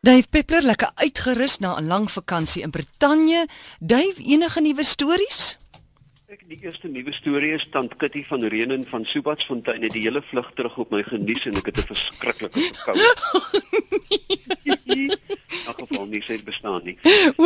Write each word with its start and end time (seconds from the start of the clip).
Dave 0.00 0.28
Peppler 0.32 0.64
lekker 0.64 0.90
uitgerus 0.94 1.58
na 1.60 1.76
'n 1.76 1.86
lang 1.86 2.10
vakansie 2.10 2.62
in 2.62 2.70
Brittanje. 2.70 3.46
Dave, 3.80 4.16
enige 4.16 4.60
nuwe 4.60 4.84
stories? 4.84 5.58
Ek 6.26 6.40
die 6.48 6.58
eerste 6.62 6.88
nuwe 6.88 7.12
storie 7.12 7.52
is 7.52 7.66
tant 7.70 7.96
Kitty 7.96 8.24
van 8.24 8.44
Renen 8.44 8.86
van 8.88 9.04
Subatsfontein 9.04 9.82
het 9.82 9.92
die 9.92 10.02
hele 10.08 10.22
vlug 10.22 10.50
terug 10.54 10.78
op 10.78 10.90
my 10.90 11.02
genies 11.02 11.44
en 11.46 11.54
ek 11.54 11.66
het 11.66 11.78
'n 11.78 11.86
verskriklike 11.92 12.60
verkoue. 12.60 13.99
Sê 16.20 16.36
bestaan 16.44 16.82
nie. 16.84 16.96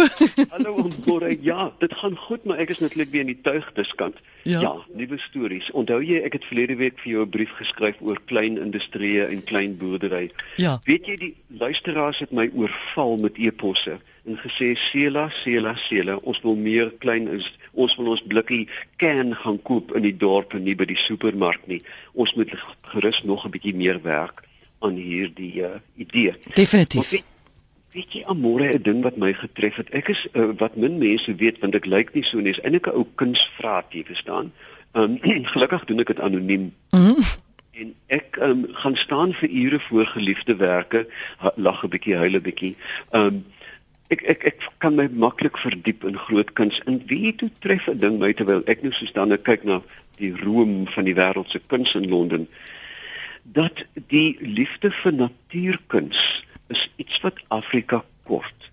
Hallo 0.55 0.75
Onboere. 0.83 1.37
Ja, 1.41 1.73
dit 1.79 1.95
gaan 1.95 2.17
goed, 2.17 2.45
maar 2.45 2.59
ek 2.59 2.75
is 2.75 2.79
natuurlik 2.79 3.11
weer 3.11 3.21
in 3.21 3.33
die 3.33 3.41
tuigdiskant. 3.43 4.17
Ja, 4.43 4.61
ja 4.61 4.73
nuwe 4.93 5.19
stories. 5.19 5.71
Onthou 5.71 6.01
jy 6.05 6.21
ek 6.27 6.39
het 6.39 6.45
verlede 6.45 6.77
week 6.77 6.99
vir 7.03 7.13
jou 7.13 7.23
'n 7.25 7.31
brief 7.31 7.53
geskryf 7.61 8.01
oor 8.01 8.21
klein 8.25 8.59
industrieë 8.59 9.29
en 9.31 9.45
klein 9.45 9.77
boerdery. 9.77 10.31
Ja. 10.57 10.79
Weet 10.85 11.07
jy 11.07 11.17
die 11.17 11.35
luisteraars 11.49 12.19
het 12.19 12.33
my 12.33 12.51
oorval 12.55 13.17
met 13.17 13.39
e-posse 13.39 13.99
en 14.25 14.39
gesê 14.39 14.75
Sela, 14.77 15.29
Sela, 15.31 15.75
Sela, 15.77 16.17
ons 16.17 16.41
wil 16.43 16.57
meer 16.57 16.93
klein 16.99 17.29
is. 17.29 17.51
Ons 17.73 17.97
wil 17.97 18.15
ons 18.15 18.23
blikkie 18.23 18.69
can 18.97 19.35
gaan 19.35 19.61
koop 19.63 19.95
in 19.97 20.03
die 20.03 20.17
dorp 20.17 20.55
en 20.55 20.65
nie 20.65 20.77
by 20.77 20.87
die 20.89 20.99
supermark 20.99 21.67
nie. 21.67 21.83
Ons 22.13 22.35
moet 22.35 22.51
gerus 22.93 23.23
nog 23.23 23.45
'n 23.45 23.51
bietjie 23.51 23.75
meer 23.75 24.01
werk 24.03 24.45
aan 24.81 24.97
hierdie 24.97 25.63
uh, 25.65 25.81
idee. 25.97 26.35
Definitief. 26.55 27.11
Weet, 27.11 27.25
weet 27.95 28.13
jy 28.13 28.23
amore 28.27 28.75
'n 28.75 28.83
ding 28.83 29.03
wat 29.03 29.17
my 29.17 29.33
getref 29.33 29.77
het. 29.77 29.91
Ek 29.91 30.09
is 30.09 30.27
uh, 30.33 30.51
wat 30.59 30.77
min 30.77 30.99
mense 30.99 31.35
weet 31.35 31.59
want 31.63 31.75
ek 31.75 31.87
lyk 31.87 32.15
nie 32.15 32.25
so 32.27 32.39
nie. 32.39 32.51
Is 32.51 32.61
eintlik 32.61 32.91
'n 32.91 32.99
ou 32.99 33.07
kunsvraat, 33.15 33.93
jy 33.95 34.05
verstaan. 34.05 34.53
Um, 34.93 35.19
gelukkig 35.55 35.85
doen 35.85 36.01
ek 36.01 36.07
dit 36.07 36.21
anoniem. 36.21 36.73
Mm 36.91 37.23
en 37.75 37.95
ek 38.07 38.37
um, 38.43 38.67
gaan 38.71 38.97
staan 38.97 39.33
vir 39.35 39.51
ure 39.51 39.81
voor 39.81 40.07
geliefde 40.07 40.57
werke, 40.57 41.07
lag 41.57 41.83
'n 41.85 41.91
bietjie, 41.91 42.15
huil 42.15 42.37
'n 42.39 42.43
bietjie. 42.43 42.77
Um 43.11 43.45
ek 44.09 44.23
ek 44.23 44.45
ek 44.45 44.69
kan 44.79 44.95
my 44.95 45.09
maklik 45.11 45.59
verdiep 45.59 46.05
in 46.05 46.19
groot 46.19 46.53
kuns. 46.53 46.81
En 46.87 47.03
wie 47.07 47.35
toe 47.35 47.51
tref 47.59 47.89
'n 47.89 47.99
ding 47.99 48.19
my 48.19 48.33
terwyl 48.33 48.63
ek 48.67 48.83
nou 48.83 48.93
so 48.93 49.07
staan 49.07 49.33
en 49.33 49.43
kyk 49.43 49.65
na 49.65 49.83
die 50.17 50.35
roem 50.37 50.87
van 50.87 51.05
die 51.05 51.15
wêreld 51.15 51.51
se 51.51 51.61
kuns 51.67 51.95
in 51.95 52.09
Londen 52.09 52.49
dat 53.43 53.85
die 54.09 54.37
liefde 54.41 54.91
vir 54.91 55.13
natuurkuns 55.13 56.44
is 56.67 56.91
iets 56.97 57.21
wat 57.21 57.43
Afrika 57.49 58.05
kort. 58.23 58.71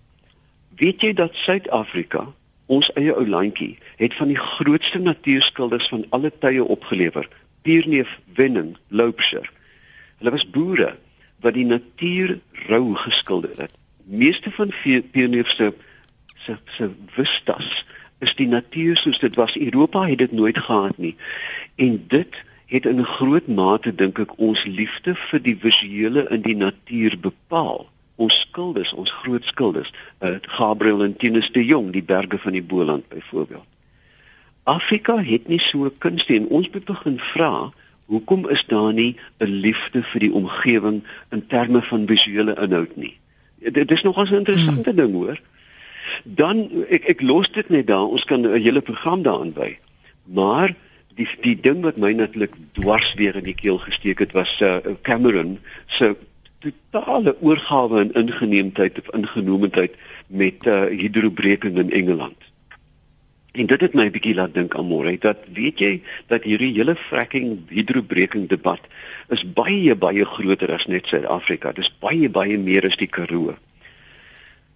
Weet 0.76 1.00
jy 1.00 1.12
dat 1.12 1.36
Suid-Afrika, 1.36 2.26
ons 2.66 2.88
eie 2.96 3.12
ou 3.14 3.26
landjie, 3.28 3.78
het 4.00 4.14
van 4.14 4.32
die 4.32 4.38
grootste 4.38 4.98
natuurskilders 4.98 5.88
van 5.92 6.06
alle 6.10 6.32
tye 6.38 6.64
opgelewer, 6.64 7.28
Pierneef 7.62 8.18
Wenning, 8.34 8.76
Loubser. 8.88 9.50
Hulle 10.18 10.30
was 10.34 10.48
boere 10.50 10.96
wat 11.42 11.54
die 11.54 11.66
natuur 11.66 12.38
rou 12.68 12.94
geskilder 12.96 13.54
het. 13.56 13.74
Meeste 14.04 14.50
van 14.50 14.72
Pierneef 15.10 15.50
se 15.50 15.72
se 16.42 16.56
se 16.74 16.90
vistas 17.14 17.84
is 18.18 18.34
die 18.34 18.48
natuur 18.48 18.96
soos 18.96 19.18
dit 19.18 19.34
was. 19.34 19.56
Europa 19.58 20.06
het 20.06 20.18
dit 20.18 20.32
nooit 20.32 20.58
gehad 20.58 20.98
nie. 20.98 21.16
En 21.74 22.04
dit 22.08 22.36
het 22.72 22.86
in 22.86 23.00
'n 23.00 23.14
groot 23.16 23.46
mate 23.46 23.94
dink 23.94 24.18
ek 24.18 24.38
ons 24.38 24.64
liefde 24.64 25.14
vir 25.14 25.40
die 25.42 25.56
visuele 25.56 26.26
in 26.30 26.40
die 26.40 26.56
natuur 26.56 27.18
bepaal. 27.20 27.88
Ons 28.16 28.40
skildes, 28.40 28.92
ons 28.92 29.10
groot 29.10 29.44
skildes, 29.44 29.92
uh, 30.20 30.36
Gabriel 30.40 31.02
en 31.04 31.16
Tinus 31.16 31.50
de 31.52 31.64
Jong, 31.64 31.92
die 31.92 32.02
berge 32.02 32.38
van 32.38 32.52
die 32.52 32.62
Boland 32.62 33.08
byvoorbeeld. 33.08 33.68
Afrika 34.64 35.18
het 35.22 35.48
nie 35.48 35.60
so 35.60 35.90
kunste 35.98 36.34
en 36.34 36.46
ons 36.46 36.70
moet 36.70 36.84
begin 36.84 37.18
vra, 37.18 37.72
hoekom 38.06 38.48
is 38.48 38.64
daar 38.66 38.92
nie 38.92 39.16
'n 39.38 39.44
liefde 39.44 40.02
vir 40.02 40.20
die 40.20 40.32
omgewing 40.32 41.02
in 41.30 41.46
terme 41.46 41.82
van 41.82 42.06
visuele 42.06 42.54
inhoud 42.54 42.96
nie? 42.96 43.16
Dit 43.58 43.90
is 43.90 44.02
nogal 44.02 44.26
'n 44.26 44.34
interessante 44.34 44.90
hmm. 44.90 44.96
ding 44.96 45.12
hoor. 45.12 45.40
Dan 46.24 46.70
ek 46.88 47.04
ek 47.04 47.20
los 47.20 47.52
dit 47.52 47.68
net 47.68 47.86
daar, 47.86 48.06
ons 48.06 48.24
kan 48.24 48.40
'n 48.40 48.62
hele 48.62 48.80
program 48.80 49.22
daaraan 49.22 49.52
wy. 49.52 49.78
Maar 50.24 50.74
die 51.16 51.28
die 51.40 51.56
ding 51.60 51.82
wat 51.82 51.96
my 51.96 52.12
natuurlik 52.12 52.54
dwars 52.78 53.14
weer 53.14 53.36
in 53.36 53.48
die 53.48 53.56
keel 53.58 53.78
gesteek 53.78 54.18
het 54.24 54.32
was 54.32 54.52
uh, 54.60 54.78
Cameron 55.02 55.58
se 55.86 56.14
totale 56.62 57.36
oorgawe 57.40 58.00
en 58.00 58.12
ingeneemdheid 58.12 58.98
of 58.98 59.14
ingenomenheid 59.14 59.94
met 60.26 60.66
uh, 60.66 60.84
hidrobreking 60.84 61.78
in 61.78 61.90
Engeland. 61.90 62.36
En 63.52 63.66
dit 63.66 63.80
het 63.80 63.94
my 63.94 64.04
'n 64.04 64.10
bietjie 64.10 64.34
laat 64.34 64.54
dink 64.54 64.74
aan 64.74 64.88
môre 64.88 65.18
dat 65.18 65.38
weet 65.52 65.78
jy 65.78 66.00
dat 66.26 66.42
hierdie 66.48 66.72
hele 66.72 66.94
fracking 66.96 67.58
hidrobreking 67.68 68.48
debat 68.48 68.80
is 69.28 69.44
baie 69.44 69.94
baie 69.94 70.24
groter 70.24 70.72
as 70.72 70.86
net 70.86 71.06
Suid-Afrika. 71.06 71.72
Dis 71.72 71.92
baie 72.00 72.30
baie 72.30 72.58
meer 72.58 72.86
as 72.86 72.96
die 72.96 73.10
Karoo. 73.10 73.56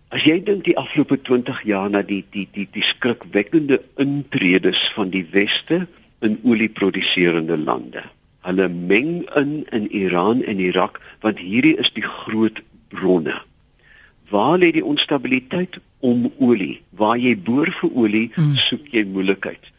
As 0.08 0.22
jy 0.24 0.42
dink 0.44 0.64
die 0.64 0.76
afgelope 0.76 1.22
20 1.22 1.62
jaar 1.64 1.90
na 1.90 2.02
die 2.02 2.24
die 2.30 2.48
die 2.52 2.68
die 2.70 2.82
skrikwekkende 2.82 3.80
intredes 3.96 4.92
van 4.92 5.10
die 5.10 5.24
weste 5.30 5.86
in 6.20 6.38
olieproduserende 6.44 7.58
lande. 7.58 8.04
Hulle 8.46 8.68
meng 8.68 9.28
in 9.34 9.66
in 9.70 9.90
Iran 9.90 10.42
en 10.42 10.58
Irak 10.58 11.00
want 11.20 11.38
hierdie 11.38 11.76
is 11.76 11.92
die 11.92 12.06
groot 12.06 12.62
bronne. 12.88 13.42
Waar 14.30 14.58
lê 14.58 14.70
die 14.72 14.84
onstabiliteit 14.84 15.78
om 16.00 16.32
olie? 16.38 16.80
Waar 16.90 17.18
jy 17.18 17.36
boor 17.38 17.70
vir 17.80 17.90
olie, 17.94 18.28
hmm. 18.34 18.56
soek 18.56 18.88
jy 18.90 19.04
moeilikheid. 19.06 19.72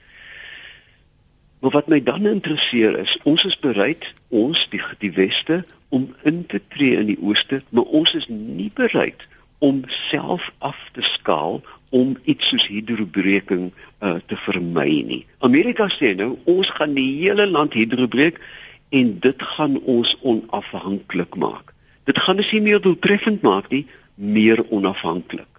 Maar 1.60 1.72
wat 1.72 1.88
my 1.88 2.04
dan 2.04 2.26
interesseer 2.26 3.00
is, 3.00 3.18
ons 3.24 3.46
is 3.46 3.58
bereid 3.60 4.14
ons 4.30 4.68
die 4.70 4.82
die 5.02 5.12
weste 5.16 5.64
om 5.90 6.12
in 6.24 6.46
te 6.46 6.62
tree 6.70 7.00
in 7.00 7.10
die 7.10 7.20
ooste, 7.24 7.62
maar 7.70 7.90
ons 7.96 8.14
is 8.16 8.28
nie 8.30 8.72
bereid 8.76 9.24
om 9.60 9.82
self 9.88 10.52
af 10.60 10.78
te 10.94 11.02
skaal 11.02 11.62
om 11.90 12.16
iets 12.24 12.50
soos 12.52 12.68
hidrobreking 12.68 13.70
uh, 13.72 14.18
te 14.26 14.38
vermy 14.44 15.02
nie. 15.08 15.22
Amerika 15.40 15.88
sê 15.92 16.14
nou 16.18 16.36
ons 16.50 16.70
gaan 16.76 16.96
die 16.98 17.10
hele 17.22 17.48
land 17.50 17.78
hidrobreek 17.78 18.40
en 18.96 19.14
dit 19.24 19.48
gaan 19.56 19.78
ons 19.84 20.16
onafhanklik 20.22 21.36
maak. 21.36 21.74
Dit 22.08 22.20
gaan 22.24 22.40
ons 22.40 22.52
nie 22.52 22.64
meer 22.64 22.82
doeltreffend 22.84 23.44
maak 23.44 23.70
nie, 23.72 23.86
meer 24.16 24.64
onafhanklik. 24.72 25.50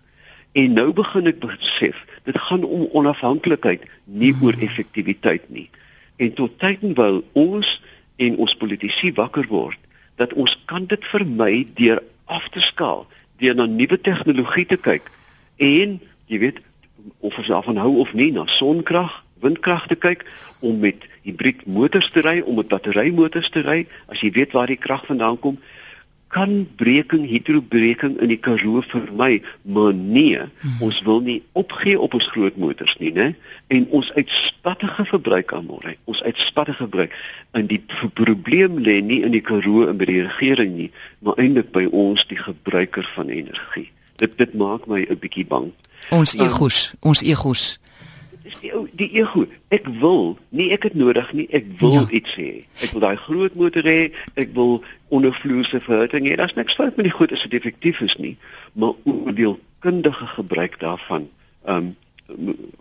En 0.56 0.72
nou 0.72 0.92
begin 0.96 1.28
ek 1.28 1.40
besef, 1.42 2.00
dit 2.24 2.38
gaan 2.48 2.64
om 2.64 2.88
onafhanklikheid, 2.96 3.84
nie 4.04 4.32
oor 4.42 4.56
effektiwiteit 4.64 5.48
nie. 5.52 5.68
En 6.16 6.32
tot 6.34 6.56
tydens 6.58 7.22
ons 7.32 7.74
en 8.18 8.40
ons 8.42 8.56
politici 8.58 9.12
wakker 9.14 9.46
word 9.48 9.78
dat 10.18 10.32
ons 10.34 10.56
kan 10.66 10.88
dit 10.90 11.04
vermy 11.12 11.62
deur 11.78 12.00
af 12.26 12.48
te 12.50 12.60
skaal, 12.60 13.04
deur 13.38 13.54
na 13.54 13.68
nuwe 13.70 14.00
tegnologie 14.02 14.66
te 14.66 14.76
kyk 14.82 15.06
en 15.62 15.98
jy 16.28 16.38
weet 16.44 16.60
of 17.24 17.38
ons 17.38 17.50
daarvan 17.50 17.80
hou 17.80 17.98
of 18.02 18.12
nie 18.14 18.30
na 18.34 18.46
sonkrag, 18.46 19.24
windkrag 19.42 19.86
te 19.88 19.96
kyk 19.96 20.24
om 20.60 20.80
met 20.82 21.06
hibrid 21.22 21.66
motors 21.66 22.10
te 22.10 22.22
ry, 22.24 22.40
om 22.40 22.58
met 22.58 22.70
batterymotors 22.70 23.50
te 23.54 23.62
ry, 23.66 23.84
as 24.10 24.22
jy 24.24 24.32
weet 24.34 24.56
waar 24.56 24.70
die 24.70 24.80
krag 24.80 25.04
vandaan 25.06 25.38
kom, 25.42 25.60
kan 26.28 26.68
breking 26.76 27.24
hidrobreking 27.24 28.18
in 28.20 28.28
die 28.28 28.40
Karoo 28.44 28.82
vermy, 28.84 29.40
maar 29.64 29.94
nee, 29.96 30.36
hmm. 30.36 30.74
ons 30.84 31.00
wil 31.06 31.22
nie 31.24 31.38
opgee 31.56 31.96
op 31.96 32.18
ons 32.18 32.28
groot 32.34 32.56
motors 32.60 32.98
nie, 33.00 33.14
né? 33.16 33.30
En 33.72 33.86
ons 33.96 34.10
uitspattige 34.12 35.06
verbruik 35.08 35.54
aan 35.56 35.64
môre, 35.70 35.96
ons 36.04 36.20
uitspattige 36.26 36.84
verbruik 36.84 37.16
in 37.56 37.70
die 37.70 37.80
probleem 38.20 38.76
lê 38.84 38.98
nie 39.00 39.22
in 39.24 39.32
die 39.32 39.44
Karoo 39.44 39.86
en 39.88 39.96
by 40.00 40.10
die 40.10 40.20
regering 40.26 40.76
nie, 40.76 40.90
maar 41.24 41.40
eintlik 41.40 41.72
by 41.72 41.86
ons 41.88 42.28
die 42.28 42.40
gebruiker 42.40 43.08
van 43.16 43.32
energie. 43.32 43.88
Dit 44.20 44.36
dit 44.36 44.52
maak 44.58 44.84
my 44.90 45.06
'n 45.08 45.16
bietjie 45.16 45.46
bang. 45.48 45.72
Ons 46.10 46.34
ehm, 46.34 46.46
egos, 46.46 46.92
um, 46.94 47.10
ons 47.12 47.22
egos. 47.22 47.66
Dis 48.48 48.56
die 48.62 48.72
ou 48.72 48.86
die 48.96 49.10
ego. 49.20 49.44
Ek 49.74 49.84
wil, 50.00 50.38
nie 50.56 50.70
ek 50.72 50.86
het 50.88 50.94
nodig 50.96 51.32
nie, 51.36 51.44
ek 51.52 51.66
wil 51.82 51.98
ja. 51.98 52.04
iets 52.16 52.36
hê. 52.40 52.50
Ek 52.80 52.94
wil 52.94 53.04
daai 53.04 53.18
groot 53.20 53.56
motor 53.60 53.84
hê, 53.84 54.08
ek 54.40 54.54
wil 54.56 54.78
ondervloerse 55.12 55.80
verhitting 55.84 56.30
hê. 56.30 56.38
Daar's 56.40 56.56
niks 56.56 56.78
fout 56.78 56.96
met 56.96 57.10
die 57.10 57.12
goed 57.12 57.34
as 57.36 57.44
dit 57.44 57.58
effektief 57.60 58.00
is 58.04 58.16
nie, 58.16 58.36
maar 58.72 58.96
oordeelkundige 59.04 60.30
gebruik 60.38 60.80
daarvan 60.80 61.28
um 61.68 61.92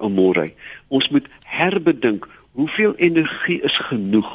amore. 0.04 0.52
Ons 0.88 1.10
moet 1.12 1.28
herbedink 1.48 2.28
hoeveel 2.56 2.96
energie 2.96 3.62
is 3.62 3.78
genoeg? 3.90 4.32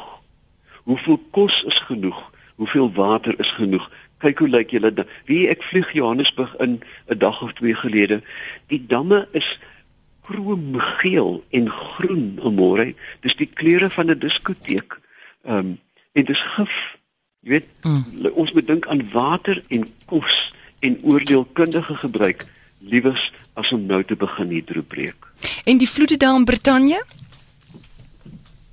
Hoeveel 0.85 1.21
kos 1.31 1.62
is 1.69 1.81
genoeg? 1.89 2.21
Hoeveel 2.61 2.93
water 2.93 3.35
is 3.41 3.51
genoeg? 3.56 3.89
Kyk 4.23 4.43
hoe 4.43 4.49
lyk 4.49 4.73
julle 4.75 5.07
wie 5.27 5.49
ek 5.51 5.65
vlieg 5.67 5.93
Johannesburg 5.99 6.55
in 6.61 6.81
'n 7.11 7.19
dag 7.19 7.43
of 7.43 7.53
twee 7.59 7.75
gelede. 7.75 8.23
Die 8.69 8.81
damme 8.87 9.29
is 9.33 9.59
kroomgeel 10.23 11.43
en 11.51 11.71
groen 11.71 12.39
môre 12.55 12.95
dis 13.21 13.37
die 13.37 13.51
kleure 13.51 13.91
van 13.91 14.11
'n 14.11 14.19
diskoteek. 14.19 14.99
Ehm 15.45 15.59
um, 15.59 15.79
en 16.13 16.25
dis 16.25 16.43
gif. 16.57 16.97
Jy 17.41 17.51
weet 17.51 17.69
mm. 17.83 18.27
ons 18.35 18.53
moet 18.53 18.67
dink 18.67 18.87
aan 18.87 19.11
water 19.11 19.65
en 19.69 19.89
kos 20.07 20.53
en 20.81 20.99
oordeelkundige 21.03 21.95
gebruik. 21.95 22.47
Liewers 22.79 23.33
as 23.55 23.73
om 23.73 23.87
nou 23.87 24.05
te 24.05 24.17
begin 24.17 24.51
hidrobreek 24.51 25.33
en 25.65 25.79
die 25.79 25.89
vloede 25.89 26.17
daar 26.17 26.37
in 26.37 26.45
Brittanje? 26.45 27.05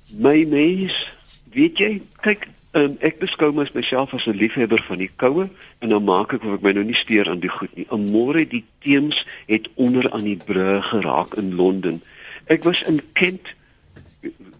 My 0.06 0.44
mens 0.48 1.12
weet 1.54 1.78
jy 1.78 1.90
kyk 2.22 2.48
Um, 2.72 2.92
ek 3.02 3.16
beskou 3.18 3.50
myself 3.50 4.12
as 4.14 4.28
'n 4.30 4.38
liefhebber 4.38 4.82
van 4.86 4.98
die 5.02 5.10
koue 5.16 5.48
en 5.82 5.88
dan 5.88 6.04
maak 6.04 6.32
ek 6.32 6.44
of 6.44 6.52
ek 6.54 6.62
my 6.62 6.72
nou 6.72 6.84
nie 6.84 6.94
steur 6.94 7.26
aan 7.28 7.40
die 7.42 7.50
goed 7.50 7.74
nie. 7.74 7.86
Môre 7.90 8.46
die 8.46 8.62
teems 8.78 9.26
het 9.50 9.66
onder 9.74 10.06
aan 10.10 10.24
die 10.24 10.36
brug 10.36 10.86
geraak 10.86 11.34
in 11.34 11.56
Londen. 11.58 12.02
Ek 12.46 12.62
was 12.62 12.82
in 12.82 13.02
Kent. 13.12 13.54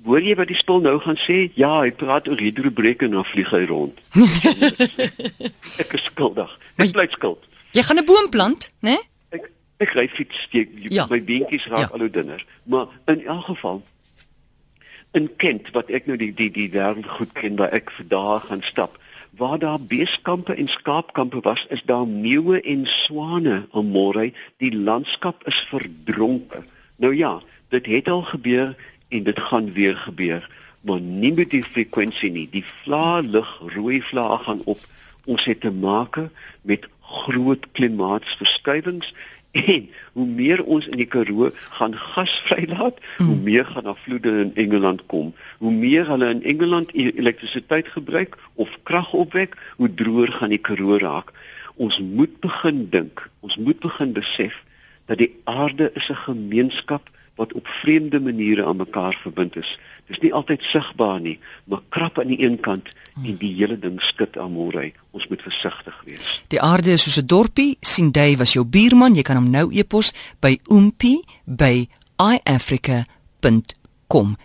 Hoor 0.02 0.20
jy 0.20 0.34
wat 0.34 0.50
die 0.50 0.58
spul 0.58 0.80
nou 0.80 0.98
gaan 0.98 1.18
sê? 1.22 1.52
Ja, 1.54 1.80
hy 1.84 1.92
praat 1.92 2.26
oor 2.26 2.40
hidrobreke 2.40 3.04
en 3.06 3.14
dan 3.14 3.24
vlieg 3.24 3.50
hy 3.54 3.62
rond. 3.70 3.94
ek 5.82 5.94
is 5.94 6.04
skuldig. 6.10 6.50
Ek 6.82 6.90
bly 6.90 7.06
skuld. 7.14 7.46
Jy 7.78 7.82
gaan 7.86 8.02
'n 8.02 8.04
boom 8.10 8.28
plant, 8.28 8.72
né? 8.80 8.98
Nee? 8.98 9.38
Ek 9.38 9.50
ek 9.78 9.94
ry 9.94 10.08
fiets, 10.08 10.48
jy, 10.50 10.66
ja. 10.90 11.06
my 11.06 11.22
beentjies 11.22 11.70
raak 11.70 11.86
ja. 11.86 11.94
al 11.94 12.02
hoe 12.02 12.10
dunner. 12.10 12.42
Maar 12.66 12.90
in 13.06 13.22
elk 13.22 13.54
geval 13.54 13.82
in 15.12 15.28
Kent 15.36 15.70
wat 15.76 15.90
ek 15.90 16.06
nou 16.06 16.16
die 16.20 16.32
die 16.34 16.50
die 16.50 16.70
wêreld 16.70 17.08
goed 17.18 17.32
ken 17.34 17.56
waar 17.58 17.74
ek 17.76 17.90
vir 17.96 18.06
dae 18.12 18.38
gaan 18.46 18.62
stap. 18.62 18.98
Waar 19.38 19.58
daar 19.58 19.80
beeskampe 19.80 20.54
en 20.54 20.68
skaapkampe 20.68 21.40
was 21.46 21.66
is 21.70 21.82
daar 21.86 22.06
meeuwe 22.06 22.60
en 22.60 22.86
swane 22.86 23.66
om 23.70 23.92
môre 23.94 24.30
die 24.58 24.72
landskap 24.74 25.46
is 25.46 25.60
verdronke 25.70 26.64
nou 27.00 27.14
ja 27.16 27.40
dit 27.70 27.86
het 27.86 28.08
al 28.08 28.22
gebeur 28.22 28.74
en 29.08 29.22
dit 29.24 29.38
gaan 29.50 29.72
weer 29.72 29.96
gebeur 29.96 30.48
maar 30.80 31.00
nie 31.00 31.32
met 31.36 31.50
die 31.52 31.64
frekwensie 31.64 32.30
nie. 32.32 32.46
Die 32.48 32.64
vlae 32.82 33.20
lig 33.22 33.48
rooi 33.74 34.00
vlae 34.04 34.38
gaan 34.46 34.62
op. 34.64 34.80
Ons 35.28 35.44
het 35.44 35.60
te 35.60 35.70
make 35.70 36.28
met 36.62 36.86
groot 37.10 37.66
klimaatsverskuiwings 37.72 39.14
En 39.50 39.88
hoe 40.12 40.26
meer 40.26 40.64
ons 40.64 40.86
in 40.86 41.00
die 41.00 41.08
Karoo 41.10 41.50
gaan 41.78 41.94
gas 41.98 42.38
vrylaat, 42.46 43.00
mm. 43.18 43.26
hoe 43.26 43.36
meer 43.36 43.64
gaan 43.66 43.84
daar 43.84 43.98
vloede 44.02 44.30
in 44.40 44.54
Engeland 44.54 45.06
kom. 45.06 45.34
Hoe 45.58 45.72
meer 45.72 46.06
hulle 46.06 46.28
in 46.30 46.42
Engeland 46.42 46.94
e- 46.94 47.10
elektrisiteit 47.16 47.88
gebruik 47.88 48.38
of 48.54 48.78
krag 48.82 49.12
opwek, 49.12 49.56
hoe 49.76 49.94
droër 49.94 50.32
gaan 50.32 50.54
die 50.54 50.62
Karoo 50.62 50.98
raak. 50.98 51.32
Ons 51.74 51.98
moet 51.98 52.40
begin 52.40 52.86
dink, 52.90 53.26
ons 53.40 53.56
moet 53.56 53.78
begin 53.78 54.12
besef 54.12 54.62
dat 55.10 55.18
die 55.18 55.32
aarde 55.44 55.90
is 55.98 56.10
'n 56.10 56.22
gemeenskap 56.30 57.10
wat 57.40 57.56
op 57.56 57.64
vreemde 57.80 58.20
maniere 58.20 58.68
aan 58.68 58.76
mekaar 58.76 59.16
verbind 59.22 59.56
is. 59.56 59.78
Dis 60.12 60.20
nie 60.20 60.34
altyd 60.36 60.60
sigbaar 60.66 61.20
nie, 61.24 61.38
maar 61.64 61.80
krap 61.88 62.18
aan 62.20 62.28
die 62.28 62.44
een 62.44 62.60
kant 62.60 62.92
en 63.24 63.36
die 63.40 63.54
hele 63.56 63.78
ding 63.80 63.96
skud 64.04 64.36
aan 64.38 64.52
môre. 64.52 64.92
Ons 65.16 65.28
moet 65.32 65.42
versigtig 65.42 65.96
wees. 66.04 66.44
Die 66.52 66.60
aarde 66.60 66.92
is 66.92 67.02
soos 67.06 67.16
'n 67.22 67.26
dorpie, 67.26 67.76
sien 67.80 68.10
jy 68.12 68.36
was 68.36 68.52
jou 68.52 68.64
buurman, 68.64 69.14
jy 69.14 69.22
kan 69.22 69.36
hom 69.36 69.50
nou 69.50 69.70
e-pos 69.72 70.12
by 70.40 70.60
oompie 70.68 71.24
by 71.44 71.88
iafrica.com 72.18 74.36